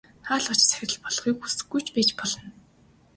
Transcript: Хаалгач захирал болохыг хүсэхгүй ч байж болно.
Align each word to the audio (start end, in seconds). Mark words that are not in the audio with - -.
Хаалгач 0.27 0.61
захирал 0.65 0.99
болохыг 1.03 1.37
хүсэхгүй 1.39 1.81
ч 1.85 1.87
байж 1.95 2.09
болно. 2.17 2.47